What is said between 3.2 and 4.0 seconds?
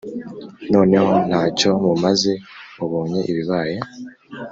ibibaye